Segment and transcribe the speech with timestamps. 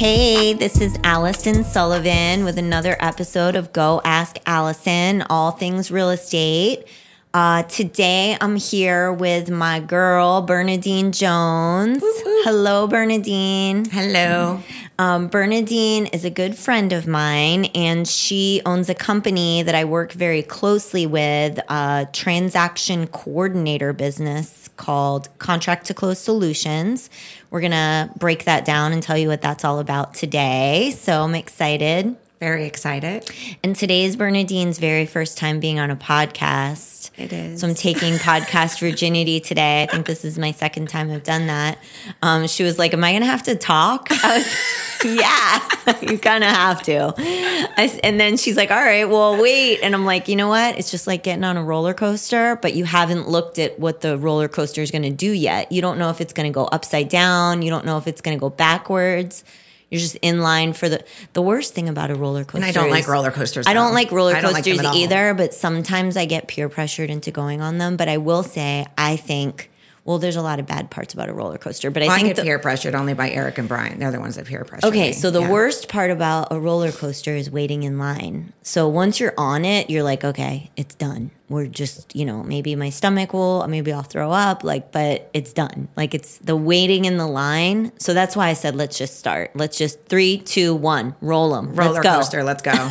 [0.00, 6.08] Hey, this is Allyson Sullivan with another episode of Go Ask Allyson, all things real
[6.08, 6.86] estate.
[7.34, 12.02] Uh, today I'm here with my girl, Bernadine Jones.
[12.02, 13.84] Hello, Bernadine.
[13.90, 14.62] Hello.
[14.98, 19.84] Um, Bernadine is a good friend of mine, and she owns a company that I
[19.84, 27.10] work very closely with, a transaction coordinator business called Contract to Close Solutions.
[27.50, 30.92] We're going to break that down and tell you what that's all about today.
[30.96, 32.16] So I'm excited.
[32.40, 33.30] Very excited.
[33.62, 37.10] And today is Bernadine's very first time being on a podcast.
[37.18, 37.60] It is.
[37.60, 39.82] So I'm taking podcast virginity today.
[39.82, 41.76] I think this is my second time I've done that.
[42.22, 44.08] Um, she was like, Am I going to have to talk?
[44.10, 44.56] I was,
[45.04, 47.12] Yeah, you kind of have to.
[47.18, 49.80] I, and then she's like, All right, well, wait.
[49.82, 50.78] And I'm like, You know what?
[50.78, 54.16] It's just like getting on a roller coaster, but you haven't looked at what the
[54.16, 55.70] roller coaster is going to do yet.
[55.70, 58.22] You don't know if it's going to go upside down, you don't know if it's
[58.22, 59.44] going to go backwards.
[59.90, 62.58] You're just in line for the the worst thing about a roller coaster.
[62.58, 63.66] And I don't like roller coasters.
[63.66, 67.30] I don't like roller don't like coasters either, but sometimes I get peer pressured into
[67.30, 67.96] going on them.
[67.96, 69.69] But I will say, I think,
[70.04, 72.18] well, there's a lot of bad parts about a roller coaster, but I Well, I
[72.18, 73.98] think get the, peer pressured only by Eric and Brian.
[73.98, 74.86] They're the ones that peer pressure.
[74.86, 75.12] Okay, me.
[75.12, 75.50] so the Yeah.
[75.50, 78.52] worst part about a roller coaster is waiting in line.
[78.62, 81.30] So once you're on it, you're like, okay, it's done.
[81.48, 85.52] We're just, you know, maybe my stomach will, maybe I'll throw up, like, but it's
[85.52, 85.88] done.
[85.96, 87.92] Like it's the waiting in the line.
[87.98, 89.50] So that's why I said, let's just start.
[89.54, 91.74] Let's just three, two, one, roll them.
[91.74, 92.42] roller let's coaster.
[92.44, 92.70] Let's go.
[92.80, 92.88] All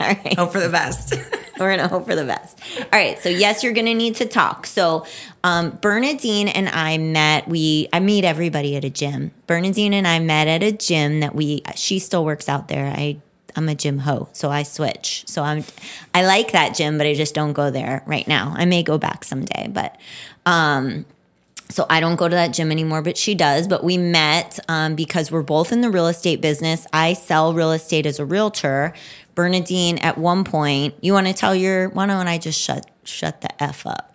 [0.00, 0.34] right.
[0.38, 1.14] Hope for the best.
[1.64, 2.58] We're gonna hope for the best.
[2.78, 3.18] All right.
[3.18, 4.66] So yes, you're gonna need to talk.
[4.66, 5.04] So
[5.44, 7.46] um, Bernadine and I met.
[7.48, 9.32] We I meet everybody at a gym.
[9.46, 11.62] Bernadine and I met at a gym that we.
[11.76, 12.86] She still works out there.
[12.86, 13.18] I
[13.56, 15.24] I'm a gym ho, so I switch.
[15.26, 15.64] So I'm
[16.14, 18.54] I like that gym, but I just don't go there right now.
[18.56, 19.96] I may go back someday, but.
[20.46, 21.04] Um,
[21.70, 23.68] so I don't go to that gym anymore, but she does.
[23.68, 26.86] But we met um, because we're both in the real estate business.
[26.92, 28.92] I sell real estate as a realtor.
[29.34, 31.88] Bernadine, at one point, you want to tell your?
[31.90, 34.09] Why don't I just shut shut the f up?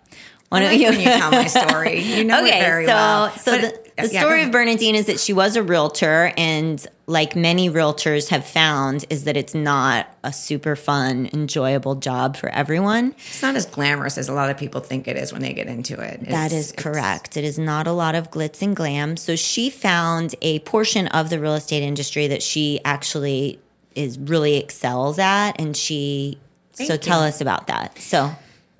[0.52, 0.88] I don't you?
[0.90, 2.00] when you tell my story.
[2.00, 3.30] You know it very so well.
[3.32, 6.86] so But- the, the yeah, story of Bernadine is that she was a realtor, and
[7.06, 12.50] like many realtors have found, is that it's not a super fun, enjoyable job for
[12.50, 13.14] everyone.
[13.16, 15.66] It's not as glamorous as a lot of people think it is when they get
[15.66, 16.20] into it.
[16.28, 17.38] That It's- is it's- correct.
[17.38, 19.16] It is not a lot of glitz and glam.
[19.16, 23.58] So she found a portion of the real estate industry that she actually
[23.94, 26.38] is really excels at, and she.
[26.74, 27.28] so tell you.
[27.28, 27.98] us about that.
[27.98, 28.30] So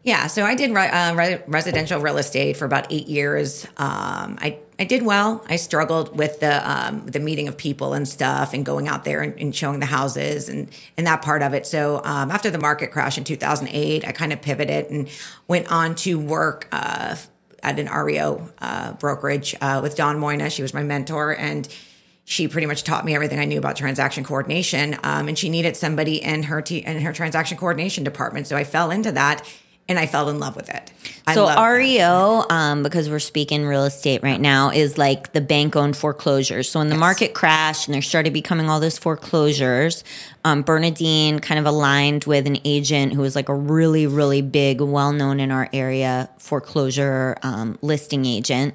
[0.06, 3.66] Yeah, so I did uh, re- residential real estate for about eight years.
[3.76, 5.44] Um, I I did well.
[5.48, 9.20] I struggled with the um, the meeting of people and stuff, and going out there
[9.22, 11.66] and, and showing the houses and and that part of it.
[11.66, 15.08] So um, after the market crash in 2008, I kind of pivoted and
[15.48, 16.68] went on to work.
[16.70, 17.16] Uh,
[17.62, 20.52] at an REO uh, brokerage uh, with Dawn Moyna.
[20.52, 21.66] She was my mentor, and
[22.24, 24.94] she pretty much taught me everything I knew about transaction coordination.
[25.02, 28.62] Um, and she needed somebody in her te- in her transaction coordination department, so I
[28.62, 29.42] fell into that,
[29.88, 30.90] and I fell in love with it.
[31.26, 31.46] I So.
[31.46, 36.68] REO, um, because we're speaking real estate right now, is like the bank owned foreclosures.
[36.68, 40.02] So when the market crashed and there started becoming all those foreclosures,
[40.44, 44.80] um, Bernadine kind of aligned with an agent who was like a really, really big,
[44.80, 48.74] well known in our area foreclosure um, listing agent.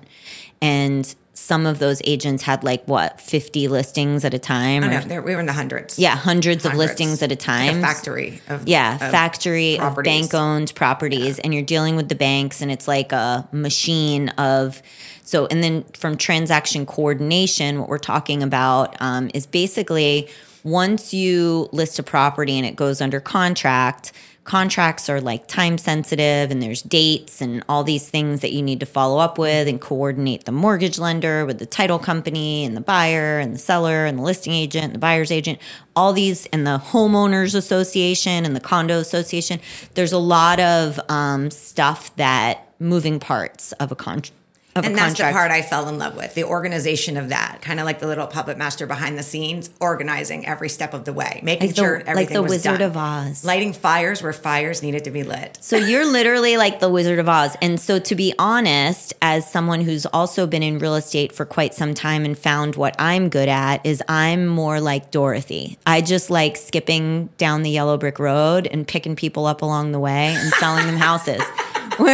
[0.62, 4.82] And some of those agents had like what, 50 listings at a time?
[4.82, 5.98] Know, there- we were in the hundreds.
[5.98, 7.80] yeah, hundreds, of listings at a It's like time.
[7.80, 8.42] a factory.
[8.48, 12.72] Of, Yeah, of factory of bank owned properties, and you're dealing with the banks, and
[12.72, 14.82] it's like a machine of.
[15.24, 20.28] So, and then from transaction coordination, what we're talking about um, is basically
[20.64, 24.12] once you list a property and it goes under contract,
[24.44, 28.80] contracts are like time sensitive and there's dates and all these things that you need
[28.80, 32.82] to follow up with and coordinate the mortgage lender with the title company and the
[32.82, 35.60] buyer and the seller and the listing agent and the buyer's agent.
[35.96, 39.60] All these and the homeowners association and the condo association
[39.94, 44.41] there's a lot of um, stuff that moving parts of a contract
[44.76, 47.80] And that's contract the part I fell in love with the organization of that, kind
[47.80, 51.42] of like the little puppet master behind the scenes, organizing every step of the way,
[51.44, 52.90] making Like the- sure like everything the was Wizard done.
[52.90, 53.44] of Oz.
[53.44, 55.58] lighting fires where fires needed to be lit.
[55.62, 57.56] So you're literally like the Wizard of Oz.
[57.62, 61.74] And so to be honest, as someone who's also been in real estate for quite
[61.74, 65.78] some time and found what I'm good at is I'm more like Dorothy.
[65.86, 70.00] I just like skipping down the yellow brick road and picking people up along the
[70.00, 71.42] way and selling them houses.
[72.02, 72.08] now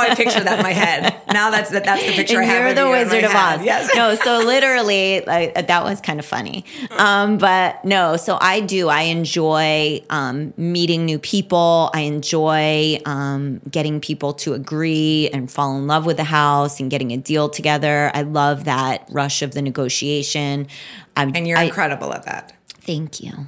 [0.00, 1.20] I picture that in my head.
[1.32, 2.60] Now that's that, that's the picture and I have.
[2.60, 3.60] you're of the Wizard of head.
[3.60, 3.64] Oz.
[3.64, 3.90] Yes.
[3.94, 6.64] No, so literally, like, that was kind of funny.
[6.92, 8.88] Um, but no, so I do.
[8.88, 11.90] I enjoy um, meeting new people.
[11.94, 16.90] I enjoy um, getting people to agree and fall in love with the house and
[16.90, 18.10] getting a deal together.
[18.14, 20.68] I love that rush of the negotiation.
[21.16, 22.54] I, And you're I, incredible at that.
[22.80, 23.46] Thank you.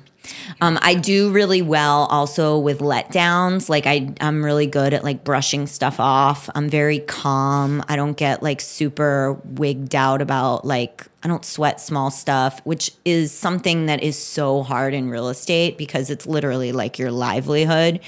[0.61, 3.69] Um, I do really well also with letdowns.
[3.69, 6.49] Like I, I'm really good at like brushing stuff off.
[6.55, 7.83] I'm very calm.
[7.89, 12.91] I don't get like super wigged out about like I don't sweat small stuff, which
[13.05, 18.01] is something that is so hard in real estate because it's literally like your livelihood.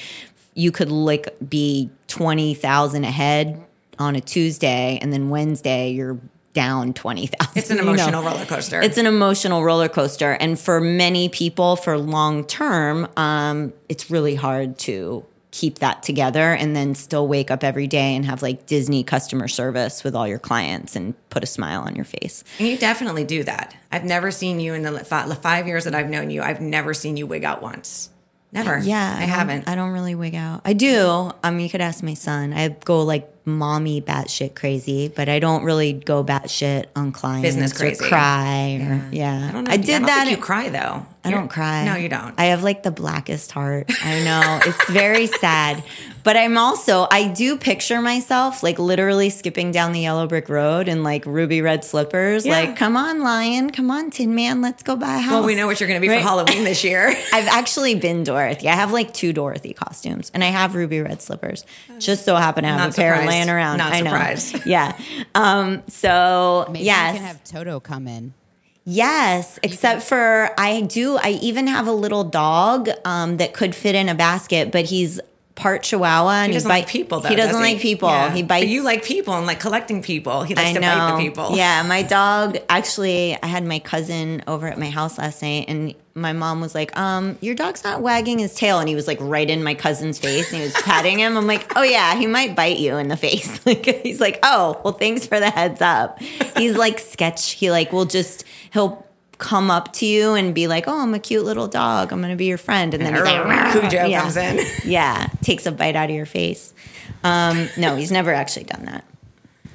[0.54, 3.62] You could like be twenty thousand ahead
[3.98, 6.18] on a Tuesday, and then Wednesday you're
[6.56, 7.52] down twenty thousand.
[7.58, 8.80] It's an emotional roller coaster.
[8.80, 14.34] It's an emotional roller coaster, and for many people, for long term, um, it's really
[14.34, 18.66] hard to keep that together and then still wake up every day and have like
[18.66, 22.42] Disney customer service with all your clients and put a smile on your face.
[22.58, 23.74] And you definitely do that.
[23.92, 24.98] I've never seen you in the
[25.40, 26.42] five years that I've known you.
[26.42, 28.10] I've never seen you wig out once.
[28.52, 28.78] Never.
[28.78, 29.68] Yeah, I, don't- haven't.
[29.68, 30.60] I don't really wig out.
[30.64, 31.30] I do.
[31.42, 32.52] Um, you could ask my son.
[32.52, 37.72] I go like mommy batshit crazy, but I don't really go batshit on clients Business
[37.74, 38.04] or crazy.
[38.04, 38.78] cry.
[38.82, 39.70] Or, yeah, I don't know.
[39.70, 40.24] I did I don't that.
[40.26, 41.06] Think you cry though.
[41.26, 41.84] I don't cry.
[41.84, 42.34] No, you don't.
[42.38, 43.90] I have like the blackest heart.
[44.04, 44.60] I know.
[44.64, 45.82] it's very sad.
[46.24, 50.88] But I'm also, I do picture myself like literally skipping down the yellow brick road
[50.88, 52.44] in like ruby red slippers.
[52.44, 52.52] Yeah.
[52.58, 53.70] Like, come on, lion.
[53.70, 54.60] Come on, Tin Man.
[54.60, 55.30] Let's go buy a house.
[55.32, 56.20] well, we know what you're going to be Right.
[56.22, 57.08] for Halloween this year.
[57.32, 58.68] I've actually been Dorothy.
[58.68, 61.64] I have like two Dorothy costumes and I have ruby red slippers.
[62.00, 63.78] Just so happen to have Not a pair laying around.
[63.78, 64.10] Not I know.
[64.10, 64.66] surprised.
[64.66, 64.98] Yeah.
[65.36, 67.14] Um, so, Maybe yes.
[67.14, 68.34] you can have Toto come in.
[68.88, 71.16] Yes, except for I do.
[71.16, 75.18] I even have a little dog um, that could fit in a basket, but he's
[75.56, 77.28] part Chihuahua and He doesn't bite- like people though.
[77.30, 78.08] He doesn't does like people.
[78.10, 78.30] Yeah.
[78.32, 78.66] He bites.
[78.66, 80.42] But you like people and like collecting people.
[80.44, 80.94] He likes I to know.
[80.94, 81.56] bite the people.
[81.56, 82.58] Yeah, my dog.
[82.68, 86.74] Actually, I had my cousin over at my house last night, and my mom was
[86.74, 89.72] like, "Um, your dog's not wagging his tail," and he was like right in my
[89.74, 91.36] cousin's face, and he was patting him.
[91.38, 94.78] I'm like, "Oh yeah, he might bite you in the face." Like he's like, "Oh,
[94.84, 96.20] well, thanks for the heads up."
[96.56, 97.52] He's like sketch.
[97.52, 99.05] He like will just he'll
[99.38, 102.12] come up to you and be like, "Oh, I'm a cute little dog.
[102.12, 104.20] I'm gonna be your friend," and then he's like, Cujo yeah.
[104.20, 104.60] comes in.
[104.84, 106.72] yeah, takes a bite out of your face.
[107.24, 109.04] Um, no, he's never actually done that.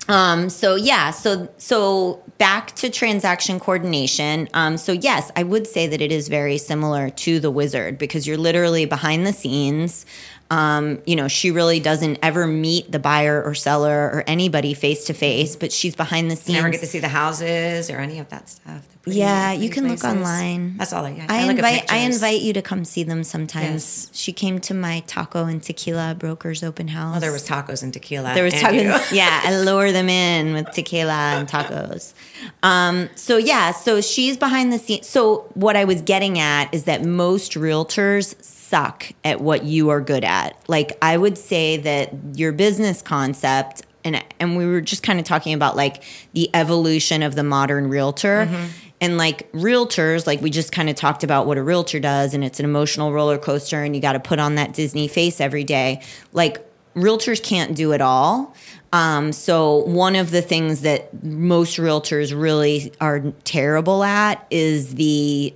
[0.08, 4.50] Um, so yeah, so so back to transaction coordination.
[4.54, 8.26] Um, so yes, I would say that it is very similar to the wizard because
[8.26, 10.06] you're literally behind the scenes.
[10.52, 15.06] Um, you know, she really doesn't ever meet the buyer or seller or anybody face
[15.06, 16.58] to face, but she's behind the scenes.
[16.58, 18.86] Never get to see the houses or any of that stuff.
[19.06, 20.76] Yeah, you can look online.
[20.76, 21.32] That's all I got.
[21.32, 24.10] I, look invite I invite you to come see them sometimes.
[24.10, 24.10] Yes.
[24.14, 27.16] She came to my taco and tequila brokers open house.
[27.16, 28.34] Oh, there was tacos and tequila.
[28.34, 29.14] There was tacos.
[29.14, 32.14] yeah, I lure them in with tequila and tacos.
[32.62, 35.08] Um, so yeah, so she's behind the scenes.
[35.08, 38.36] So what I was getting at is that most realtors
[38.72, 40.58] suck at what you are good at.
[40.68, 45.26] Like I would say that your business concept and and we were just kind of
[45.26, 46.04] talking about like
[46.34, 48.48] the evolution of the modern realtor.
[49.00, 52.44] And like realtors, like we just kind of talked about what a realtor does, and
[52.44, 55.64] it's an emotional roller coaster, and you got to put on that Disney face every
[55.64, 56.04] day.
[56.34, 56.64] Like
[56.96, 58.56] realtors can't do it all.
[58.94, 65.54] Um, so one of the things that most realtors really are terrible at is the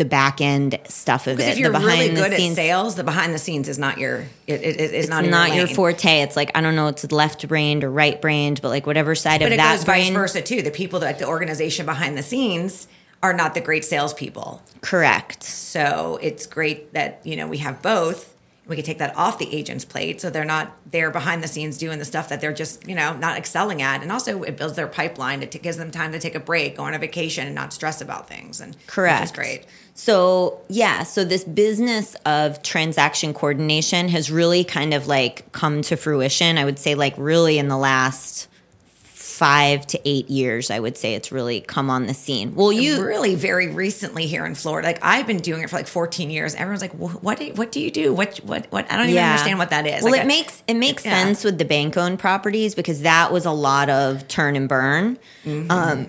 [0.00, 1.52] the back end stuff of Because it.
[1.52, 2.56] if you're the really behind the good at scenes.
[2.56, 4.24] sales, the behind the scenes is not your.
[4.46, 6.22] It, it, it's not, It's in not your, your forte.
[6.22, 6.88] It's like I don't know.
[6.88, 9.84] It's left brained or right brained, but like whatever side But of it that goes
[9.84, 10.62] vice versa too.
[10.62, 12.88] The people that the organization behind the scenes
[13.22, 14.62] are not the great salespeople.
[14.80, 15.42] Correct.
[15.42, 18.29] So it's great that you know we have both.
[18.70, 21.76] We could take that off the agent's plate, so they're not there behind the scenes
[21.76, 24.76] doing the stuff that they're just you know not excelling at, and also it builds
[24.76, 25.42] their pipeline.
[25.42, 27.72] It t- gives them time to take a break, go on a vacation, and not
[27.72, 28.60] stress about things.
[28.60, 29.20] And Correct.
[29.20, 29.66] which is great.
[29.94, 35.96] So, yeah, so this business of transaction coordination has really kind of like come to
[35.96, 36.56] fruition.
[36.56, 38.48] I would say, like, really in the last
[39.40, 42.54] five to eight years, I would say it's really come on the scene.
[42.54, 44.86] Well, you, really very recently here in Florida.
[44.88, 46.54] Like I've been doing it for like 14 years.
[46.54, 47.38] Everyone's like, "Wh- "What?
[47.38, 48.12] Do you, what do you do?
[48.12, 48.36] What?
[48.44, 48.66] What?
[48.70, 50.02] What?" I don't even understand what that is.
[50.02, 51.24] Well, Like, it I- makes it makes Yeah.
[51.24, 55.18] sense with the bank owned properties because that was a lot of turn and burn.
[55.46, 55.70] Mm-hmm.
[55.70, 56.06] Um,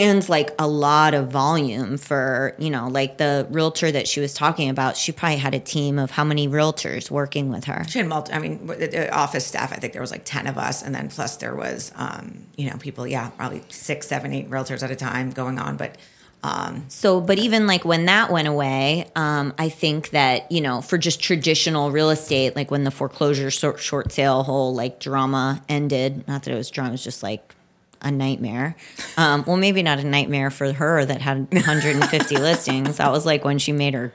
[0.00, 4.32] and like a lot of volume for you know like the realtor that she was
[4.34, 7.98] talking about she probably had a team of how many realtors working with her She
[7.98, 8.32] had multi.
[8.32, 9.72] I mean, the- the office staff.
[9.72, 12.68] I think there was like ten of us, and then plus there was, um, you
[12.70, 13.06] know, people.
[13.06, 15.76] Yeah, probably six, seven, eight realtors at a time going on.
[15.76, 15.96] But
[16.44, 20.80] um, So, but even like when that went away, um, I think that, you know,
[20.80, 25.62] for just traditional real estate, like when the foreclosure short, short sale whole like drama
[25.68, 27.54] ended, not that it was drama, it was just like
[28.02, 28.76] a nightmare.
[29.16, 32.98] Um, well, maybe not a nightmare for her that had 150 listings.
[32.98, 34.12] That was like when she made her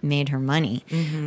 [0.00, 0.84] made her money.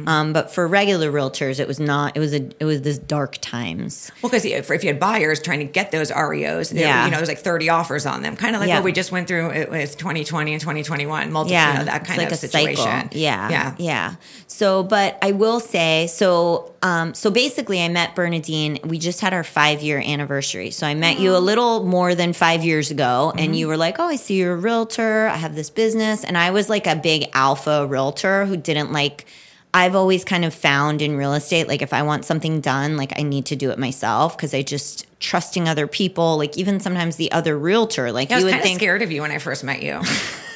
[0.07, 2.15] Um, but for regular realtors, it was not.
[2.15, 2.50] It was a.
[2.60, 4.12] It was this dark times.
[4.22, 7.05] Well, because if, if you had buyers trying to get those REOs, and Yeah.
[7.05, 8.75] you know, there's like 30 offers on them, kind of like Yeah.
[8.75, 12.05] what we just went through with- with 2020 and 2021, multiple, yeah, you know, that
[12.05, 12.75] kind like of situation.
[12.84, 13.10] Cycle.
[13.17, 13.75] Yeah, yeah.
[13.77, 14.15] yeah.
[14.48, 18.79] So, but I will say, so, um, so basically, I met Bernadine.
[18.84, 20.72] We just had our five year anniversary.
[20.72, 24.00] So I met you a little more than five years ago, and you were like,
[24.00, 25.27] "Oh, I see you're a realtor.
[25.27, 29.25] I have this business," and I was like a big alpha realtor who didn't like.
[29.74, 33.12] I've always kind of found in real estate, like if I want something done, like
[33.19, 37.17] I need to do it myself because I just trusting other people, like even sometimes
[37.17, 39.31] the other realtor, like I was you would kind of think, scared of you when
[39.31, 40.00] I first met you.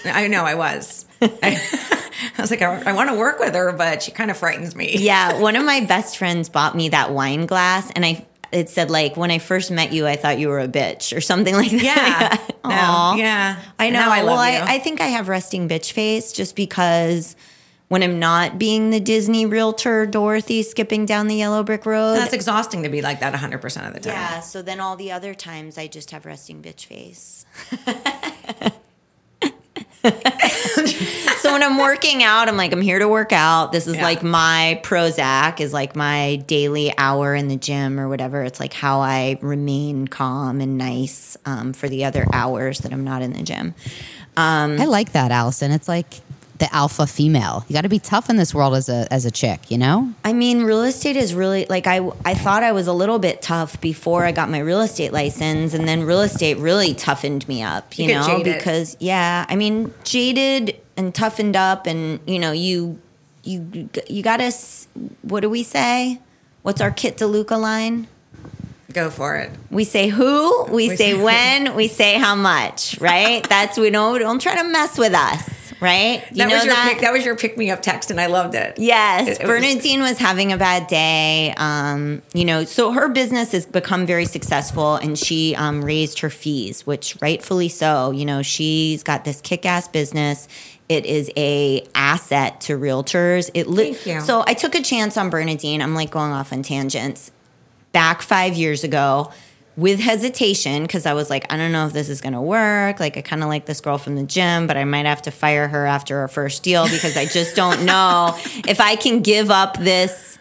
[0.06, 1.06] I know I was.
[1.22, 1.30] I,
[2.38, 4.74] I was like, I, I want to work with her, but she kind of frightens
[4.76, 4.96] me.
[4.98, 8.90] yeah, one of my best friends bought me that wine glass, and I it said
[8.90, 11.72] like when I first met you, I thought you were a bitch or something like
[11.72, 11.82] that.
[11.84, 12.38] Yeah.
[12.64, 13.16] No, Aw.
[13.16, 13.62] yeah.
[13.78, 14.00] I know.
[14.00, 14.60] Now I love well, you.
[14.60, 17.36] I, I think I have resting bitch face just because
[17.90, 22.16] when I'm not being the Disney realtor Dorothy skipping down the yellow brick road.
[22.16, 24.14] That's exhausting to be like that 100% of the time.
[24.14, 27.46] yeah, so then all the other times I just have resting bitch face.
[31.42, 33.72] so when I'm working out, I'm like, I'm here to work out.
[33.72, 34.04] This is Yeah.
[34.04, 38.44] like my Prozac is like my daily hour in the gym or whatever.
[38.44, 43.04] It's like how I remain calm and nice um, for the other hours that I'm
[43.04, 43.74] not in the gym.
[44.38, 45.72] I like that, Allyson.
[45.72, 46.22] It's like
[46.60, 47.66] the alpha female.
[47.68, 50.14] You got to be tough in this world as a as a chick, you know?
[50.24, 53.42] I mean, real estate is really like I I thought I was a little bit
[53.42, 57.64] tough before I got my real estate license, and then real estate really toughened me
[57.64, 57.98] up.
[57.98, 58.58] You, You know, jaded.
[58.58, 63.00] because yeah, I mean, jaded and toughened up, and you know, you
[63.44, 64.52] you you got to.
[65.22, 66.20] What do we say?
[66.62, 68.08] What's our Kit DeLuca line?
[68.92, 69.52] Go for it.
[69.70, 73.42] We say who, we, We say say- when, we say how much, right?
[73.50, 75.48] That's we don't don't try to mess with us,
[75.80, 76.24] right?
[76.32, 76.90] You that was your that?
[76.92, 78.78] pick, that was your pick me up text, and I loved it.
[78.78, 81.54] Yes, It- it was- Bernadine was having a bad day.
[81.58, 86.30] Um, you know, so her business has become very successful, and she um, raised her
[86.30, 88.12] fees, which rightfully so.
[88.12, 90.48] You know, she's got this kick-ass business.
[90.90, 93.50] It is a asset to realtors.
[93.54, 94.22] It li- Thank you.
[94.22, 95.82] So I took a chance on Bernadine.
[95.82, 97.32] I'm like going off on tangents.
[97.92, 99.32] Back five years ago,
[99.80, 103.00] with hesitation, because I was like, I don't know if this is going to work.
[103.00, 105.32] Like, I kind of like this girl from the gym, but I might have to
[105.32, 108.34] fire her after our first deal because I just don't know
[108.68, 110.38] if I can give up this.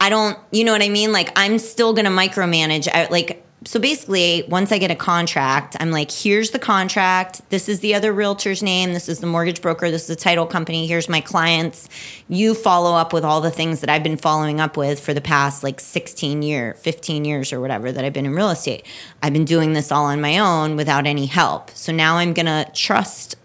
[0.00, 1.12] I don't, you know what I mean?
[1.12, 2.88] Like, I'm still going to micromanage.
[2.92, 7.42] I, like, so basically, once I get a contract, I'm like, here's the contract.
[7.50, 8.94] This is the other realtor's name.
[8.94, 9.90] This is the mortgage broker.
[9.90, 10.86] This is the title company.
[10.86, 11.86] Here's my clients.
[12.28, 15.20] You follow up with all the things that I've been following up with for the
[15.20, 18.86] past like 16 year, 15 years or whatever that I've been in real estate.
[19.22, 21.70] I've been doing this all on my own without any help.
[21.74, 23.36] So now I'm going to trust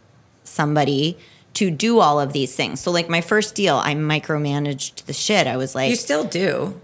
[0.46, 1.18] somebody
[1.56, 2.80] to do all of these things.
[2.80, 5.48] So like my first deal, I micromanaged the shit.
[5.48, 6.80] I was like, You still do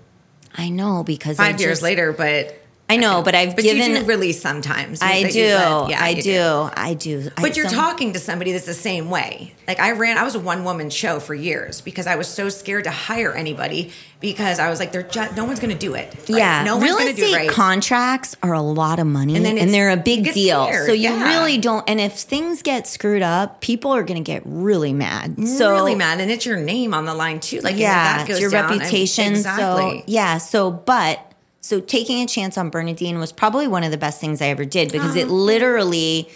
[0.56, 2.61] I know because five years just- later, but
[2.92, 5.02] I know, but I've but given you do release sometimes.
[5.02, 5.40] I do.
[5.40, 6.70] yeah, I you do.
[6.74, 7.30] I do.
[7.38, 9.54] I But you're so- talking to somebody that's the same way.
[9.68, 12.50] Like I ran, I was a one woman show for years because I was so
[12.50, 15.94] scared to hire anybody because I was like, they're just, no one's going to do
[15.96, 16.14] it.
[16.14, 16.30] right?
[16.30, 17.50] Yeah, no one's real going to do estate it right.
[17.50, 20.66] contracts are a lot of money, And and, they're a big deal.
[20.68, 21.38] scared, So you yeah.
[21.40, 21.88] really don't.
[21.90, 25.48] And if things get screwed up, people are going to get really mad.
[25.48, 27.62] So really mad, and it's your name on the line too.
[27.62, 29.28] Like yeah, that goes it's your down, I mean, reputation.
[29.34, 30.00] exactly.
[30.00, 31.31] So yeah, so but
[31.62, 34.66] so taking a chance on Bernadine was probably one of the best things I ever
[34.66, 36.28] did because it literally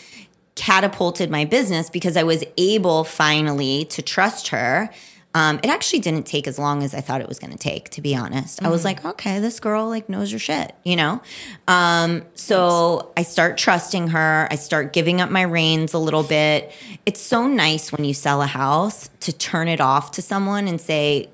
[0.55, 4.89] catapulted my business because I was able finally to trust her.
[5.33, 7.89] Um, it actually didn't take as long as I thought it was going to take,
[7.89, 8.63] to be honest.
[8.63, 9.05] I was Mm-hmm.
[9.05, 11.21] like, okay, this girl like knows her shit, you know.
[11.67, 14.47] Um, so I start trusting her.
[14.49, 16.71] I start giving up my reins a little bit.
[17.05, 20.79] It's so nice when you sell a house to turn it off to someone and
[20.79, 21.27] say,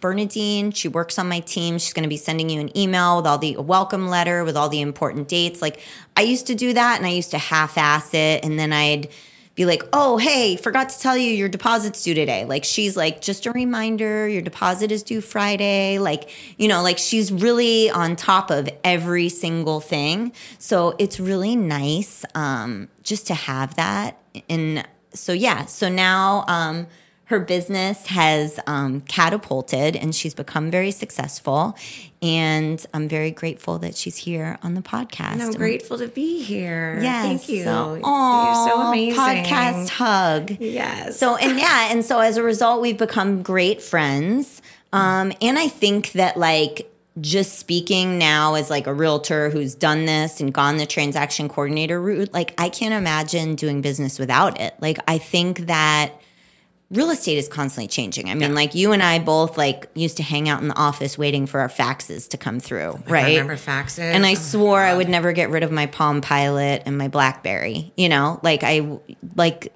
[0.00, 1.78] Bernadine, she works on my team.
[1.78, 4.68] She's going to be sending you an email with all the welcome letter with all
[4.68, 5.62] the important dates.
[5.62, 5.80] Like
[6.16, 8.44] I used to do that and I used to half ass it.
[8.44, 9.08] And then I'd
[9.56, 12.44] be like, oh, hey, forgot to tell you your deposit's due today.
[12.44, 15.98] Like she's like, just a reminder, your deposit is due Friday.
[15.98, 20.32] Like, you know, like she's really on top of every single thing.
[20.58, 24.18] So it's really nice um, just to have that.
[24.50, 26.86] And so, yeah, so now, um,
[27.26, 31.76] her business has um, catapulted and she's become very successful.
[32.22, 35.32] And I'm very grateful that she's here on the podcast.
[35.32, 37.00] And I'm grateful to be here.
[37.02, 37.24] Yes.
[37.26, 37.64] Thank you.
[37.64, 39.20] So, You're so amazing.
[39.20, 40.56] Podcast hug.
[40.60, 41.18] Yes.
[41.18, 44.62] So and yeah, and so as a result, we've become great friends.
[44.92, 46.90] Um, and I think that like
[47.20, 52.00] just speaking now as like a realtor who's done this and gone the transaction coordinator
[52.00, 54.74] route, like I can't imagine doing business without it.
[54.80, 56.12] Like I think that
[56.90, 58.30] real estate is constantly changing.
[58.30, 61.18] I mean, like you and I both like used to hang out in the office
[61.18, 63.24] waiting for our faxes to come through, right?
[63.24, 63.98] I remember faxes.
[63.98, 67.08] And I Oh, swore I would never get rid of my Palm Pilot and my
[67.08, 67.92] BlackBerry.
[67.96, 68.98] You know, like I
[69.34, 69.72] like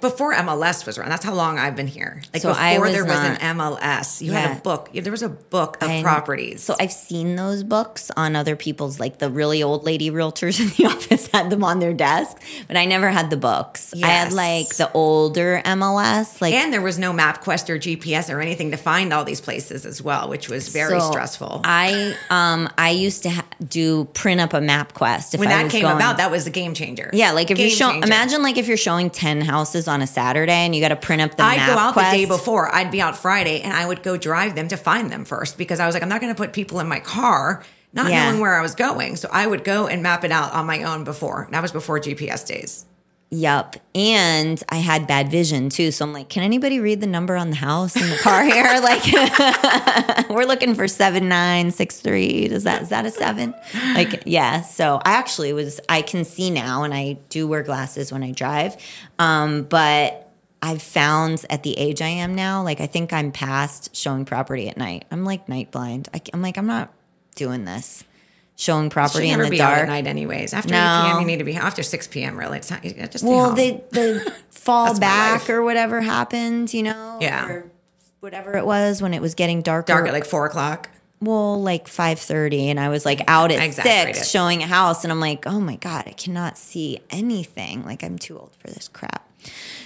[0.00, 2.20] Before MLS was around, that's how long I've been here.
[2.32, 4.40] Like So before was there was not- an MLS, you Yeah.
[4.48, 4.90] had a book.
[4.92, 6.64] There was a book of I- properties.
[6.64, 10.68] So I've seen those books on other people's, like the really old lady realtors in
[10.76, 13.94] the office had them on their desk, but I never had the books.
[14.02, 18.40] I had like the older MLS, like and there was no MapQuest or GPS or
[18.40, 21.60] anything to find all these places as well, which was very so stressful.
[21.64, 25.82] I um I used to do print up a MapQuest if when I that came
[25.82, 27.10] going- about, that was a game changer.
[27.12, 30.06] Yeah, like if Game you're showing, imagine like if you're showing ten houses on a
[30.06, 31.58] Saturday and you got to print up the map.
[31.58, 32.74] I'd go out the day before.
[32.74, 35.80] I'd be out Friday and I would go drive them to find them first because
[35.80, 37.62] I was like, I'm not going to put people in my car
[37.94, 38.24] not Yeah.
[38.30, 39.16] knowing where I was going.
[39.16, 41.48] So I would go and map it out on my own before.
[41.52, 42.86] That was before GPS days.
[43.34, 43.76] Yup.
[43.94, 45.90] And I had bad vision too.
[45.90, 48.62] So I'm like, can anybody read the number on the house in the car here?
[48.82, 52.48] like we're looking for seven nine six three.
[52.48, 53.54] Does that is that a seven?
[53.94, 54.60] Like, yeah.
[54.60, 58.32] So I actually was I can see now and I do wear glasses when I
[58.32, 58.76] drive.
[59.18, 63.96] Um, but I've found at the age I am now, like I think I'm past
[63.96, 65.06] showing property at night.
[65.10, 66.10] I'm like night blind.
[66.12, 66.92] I, am like, I'm not
[67.34, 68.04] doing this.
[68.56, 69.82] Showing property in the be out dark.
[69.82, 70.52] at night anyways.
[70.54, 71.02] After No.
[71.06, 72.36] 8 p.m., you need to be after 6 p.m.
[72.38, 72.84] Really, it's not.
[72.84, 73.54] You just Well, home.
[73.56, 77.46] the the fall back or whatever happened, you know, Yeah.
[77.48, 77.70] or
[78.20, 79.86] whatever it was when it was getting darker.
[79.92, 80.90] dark at like four o'clock.
[81.20, 85.12] well, like five thirty, and I was like out at six showing a house, and
[85.12, 87.84] I'm like, oh my god, I cannot see anything.
[87.84, 89.28] Like I'm too old for this crap.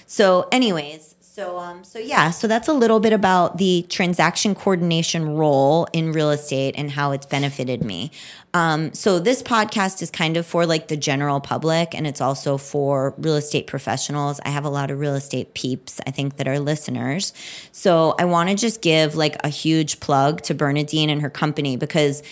[0.06, 1.14] So, anyways.
[1.37, 6.12] So, um, so yeah, so that's a little bit about the transaction coordination role in
[6.12, 8.11] real estate and how it's benefited me.
[8.55, 12.57] Um, so this podcast is kind of for like the general public, and it's also
[12.57, 14.40] for real estate professionals.
[14.47, 17.35] I have a lot of real estate peeps, I think, that are listeners.
[17.71, 21.76] So I want to just give like a huge plug to Bernadine and her company
[21.76, 22.23] because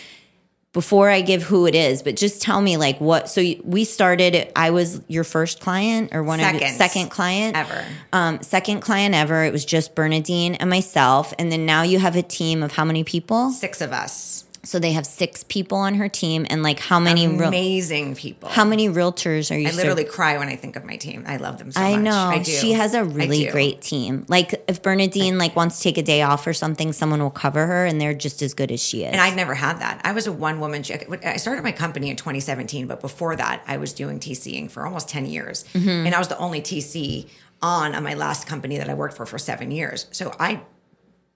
[0.75, 3.31] before I give who it is, but just tell me like what.
[3.31, 4.53] So we started.
[4.55, 6.77] I was your first client or one of your Second.
[6.77, 7.85] second client Ever.
[8.13, 9.45] Um, second client ever.
[9.45, 12.85] It was just Bernadine and myself, and then now you have a team of how
[12.85, 13.51] many people?
[13.53, 14.45] Six of us.
[14.65, 17.27] So they have six people on her team, and like how many?
[17.29, 18.49] real Amazing people.
[18.49, 19.69] how many realtors are you?
[19.69, 21.25] I literally cry when I think of my team.
[21.27, 22.05] I love them so I much.
[22.05, 22.51] know I do.
[22.51, 24.25] she has a really great team.
[24.29, 27.67] Like if Bernadine like wants to take a day off or something, someone will cover
[27.67, 29.13] her, and they're just as good as she is.
[29.13, 30.01] And I'd never had that.
[30.05, 30.85] I was a one woman.
[31.25, 35.09] I started my company in 2017, but before that, I was doing TCing for almost
[35.09, 35.65] 10 years.
[35.75, 36.07] Mm-hmm.
[36.07, 37.29] And I was the only TC
[37.63, 40.07] on on my last company that I worked for for seven years.
[40.11, 40.63] So I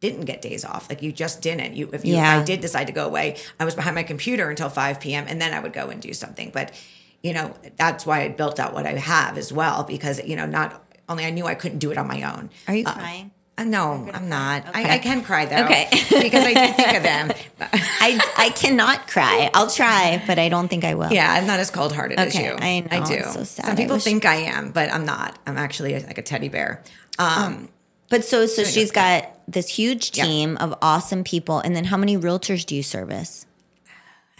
[0.00, 0.88] didn't get days off.
[0.88, 1.74] Like you just didn't.
[1.74, 2.38] You if you Yeah.
[2.38, 5.24] I did decide to go away, I was behind my computer until 5 p.m.
[5.28, 6.50] and then I would go and do something.
[6.52, 6.72] But
[7.22, 10.46] you know, that's why I built out what I have as well, because you know,
[10.46, 12.50] not only I knew I couldn't do it on my own.
[12.68, 13.30] Are you Uh, crying?
[13.58, 14.68] uh, no, I'm not.
[14.68, 14.84] Okay.
[14.84, 15.64] I, I can cry though.
[15.64, 15.88] Okay.
[15.90, 17.32] because I do think of them.
[17.60, 19.50] I I cannot cry.
[19.52, 21.12] I'll try, but I don't think I will.
[21.12, 22.52] Yeah, I'm not as cold hearted as you.
[22.56, 23.24] I know, I do.
[23.24, 23.66] so sad.
[23.66, 25.36] Some people wish- think I am, but I'm not.
[25.44, 26.84] I'm actually like a teddy bear.
[27.18, 27.68] Um,
[28.10, 29.20] But so so she's yeah.
[29.20, 30.24] got this huge Yeah.
[30.24, 33.44] team of awesome people, and then how many realtors do you service?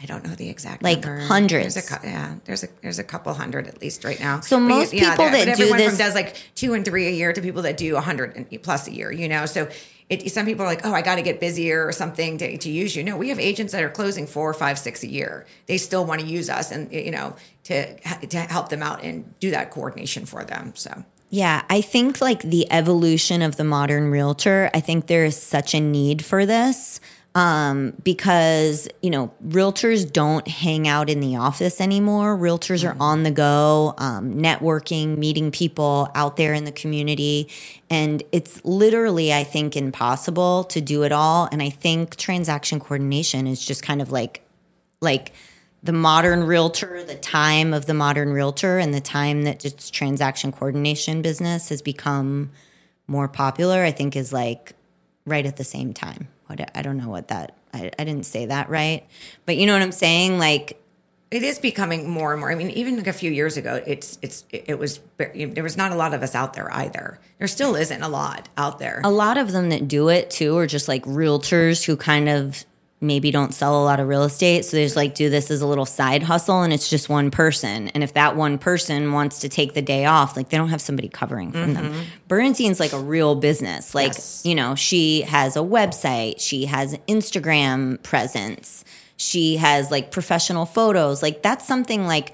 [0.01, 1.19] I don't know the exact Like number.
[1.23, 1.75] hundreds.
[1.75, 4.41] There's a, yeah, there's a there's a couple hundred at least right now.
[4.41, 6.85] So But you- most people there- that do everyone this- from does like two and
[6.85, 9.11] three a year to people that do a hundred plus a year.
[9.13, 9.69] You know, so.
[10.11, 12.71] It, some people are like, oh, I got to get busier or something to, to
[12.71, 13.05] use you.
[13.05, 15.45] No, we have agents that are closing four or five, six a year.
[15.67, 17.95] They still want to use us, and you know, to
[18.27, 20.73] to help them out and do that coordination for them.
[20.77, 25.37] So Yeah, I think like the evolution of the modern realtor, I think there is
[25.37, 27.01] such a need for this
[27.35, 32.37] um, because, you know, realtors don't hang out in the office anymore.
[32.37, 37.49] Realtors are on the go, um, networking, meeting people out there in the community.
[37.91, 41.49] And it's literally, I think, impossible to do it all.
[41.53, 44.43] And I think transaction coordination is just kind of like,
[45.03, 45.33] like,
[45.83, 50.51] the modern realtor, the time of the modern realtor, and the time that just transaction
[50.53, 52.51] coordination business has become
[53.07, 54.75] more popular, I think is like
[55.25, 56.29] right at the same time.
[56.47, 59.07] What I don't know what that I, I didn't say that right,
[59.47, 60.39] but you know what I'm saying.
[60.39, 60.83] Like
[61.31, 62.51] It is becoming more and more.
[62.51, 65.93] I mean, even like a few years ago, it's it's it was there was not
[65.93, 67.21] a lot of us out there either.
[67.39, 69.01] There still isn't a lot out there.
[69.05, 72.65] A lot of them that do it too are just like realtors who kind of
[73.01, 74.65] maybe don't sell a lot of real estate.
[74.65, 77.31] So they just like do this as a little side hustle and it's just one
[77.31, 77.89] person.
[77.89, 80.81] And if that one person wants to take the day off, like they don't have
[80.81, 81.93] somebody covering from mm-hmm.
[81.93, 82.07] them.
[82.27, 83.95] Bernadine's like a real business.
[83.95, 84.43] Like, yes.
[84.45, 88.85] you know, she has a website, she has Instagram presence,
[89.17, 91.23] she has like professional photos.
[91.23, 92.33] Like that's something like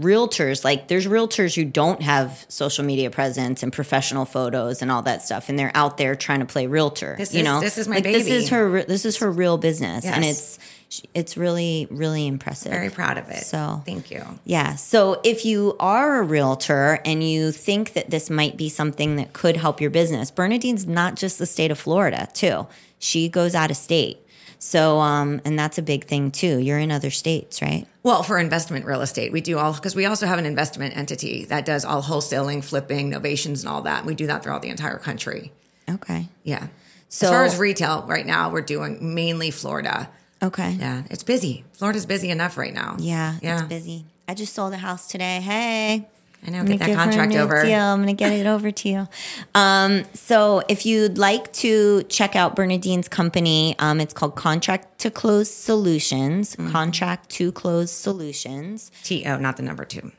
[0.00, 5.02] realtors like there's realtors who don't have social media presence and professional photos and all
[5.02, 7.60] that stuff and they're out there trying to play realtor this you is, know?
[7.60, 8.18] this is my like baby.
[8.18, 10.14] this is her this is her real business yes.
[10.14, 10.58] and it's
[11.12, 12.70] it's really really impressive.
[12.70, 13.44] Very proud of it.
[13.44, 14.22] So thank you.
[14.44, 14.76] yeah.
[14.76, 19.32] So if you are a realtor and you think that this might be something that
[19.32, 22.66] could help your business bernadine's not just the state of florida too.
[22.98, 24.23] She goes out of state
[24.64, 26.58] so, um, and that's a big thing too.
[26.58, 27.86] You're in other states, right?
[28.02, 31.44] Well, for investment real estate, we do all because we also have an investment entity
[31.44, 34.06] that does all wholesaling, flipping, novations, and all that.
[34.06, 35.52] We do that throughout the entire country.
[35.88, 36.28] Okay.
[36.44, 36.68] Yeah.
[37.10, 40.08] So, as far as retail, right now we're doing mainly Florida.
[40.42, 40.70] Okay.
[40.80, 41.64] Yeah, it's busy.
[41.74, 42.96] Florida's busy enough right now.
[42.98, 43.58] Yeah, yeah.
[43.58, 44.06] it's busy.
[44.26, 45.42] I just sold a house today.
[45.42, 46.08] Hey.
[46.46, 47.62] I know, get that contract over.
[47.62, 47.80] Deal.
[47.80, 49.08] I'm going to get it over to you.
[49.54, 55.10] Um, so, if you'd like to check out Bernadine's company, um, it's called Contract to
[55.10, 56.56] Close Solutions.
[56.56, 56.70] Mm-hmm.
[56.70, 58.90] Contract to Close Solutions.
[59.02, 60.12] T O, not the number two.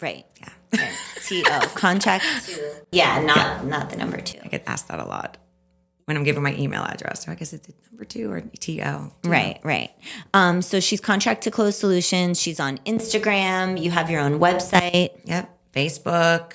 [0.00, 0.26] Right.
[0.40, 0.90] Yeah.
[1.26, 1.60] T O.
[1.74, 2.84] Contract to.
[2.92, 4.38] Yeah, not not the number two.
[4.44, 5.36] I get asked that a lot
[6.10, 7.24] when I'm giving my email address.
[7.24, 9.12] So I guess it's number two or TO.
[9.22, 9.92] Right, right.
[10.34, 12.40] Um, so she's contract to close solutions.
[12.40, 13.80] She's on Instagram.
[13.80, 15.10] You have your own website.
[15.24, 15.56] Yep.
[15.72, 16.54] Facebook.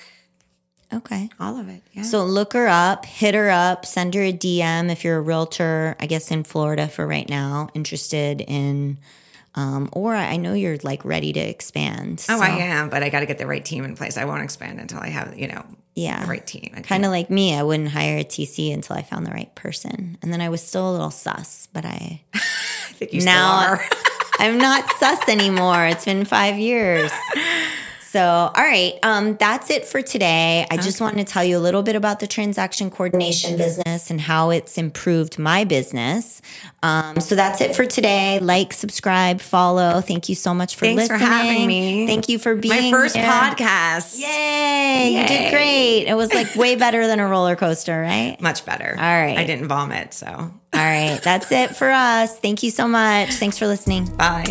[0.92, 1.30] Okay.
[1.40, 1.80] All of it.
[1.94, 2.02] Yeah.
[2.02, 5.96] So look her up, hit her up, send her a DM if you're a realtor,
[5.98, 8.98] I guess in Florida for right now, interested in
[9.56, 12.24] um, or I know you're like ready to expand.
[12.28, 12.40] Oh.
[12.40, 14.16] I am, but I got to get the right team in place.
[14.16, 15.64] I won't expand until I have, you know,
[15.94, 16.74] yeah, the right team.
[16.82, 20.18] Kind of like me, I wouldn't hire a TC until I found the right person,
[20.22, 22.38] and then I was still a little sus, but I, I
[22.92, 23.78] think you now
[24.38, 25.86] I'm not sus anymore.
[25.86, 27.10] It's been five years.
[28.16, 30.66] So, all right, um, that's it for today.
[30.70, 30.82] I okay.
[30.82, 34.48] just wanted to tell you a little bit about the transaction coordination business and how
[34.48, 36.40] it's improved my business.
[36.82, 38.38] Um, so that's it for today.
[38.38, 40.00] Like, subscribe, follow.
[40.00, 41.18] Thank you so much for Thanks listening.
[41.18, 42.06] for having me.
[42.06, 43.26] Thank you for being my first here.
[43.26, 44.18] podcast.
[44.18, 45.20] Yay, Yay!
[45.20, 46.04] You did great.
[46.06, 48.40] It was like way better than a roller coaster, right?
[48.40, 48.94] Much better.
[48.96, 49.36] All right.
[49.36, 50.26] I didn't vomit, so.
[50.26, 52.38] All right, that's it for us.
[52.38, 53.28] Thank you so much.
[53.32, 54.06] Thanks for listening.
[54.16, 54.46] Bye.